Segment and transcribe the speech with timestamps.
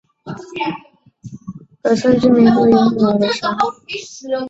[1.83, 3.55] 本村居民多以务农为生。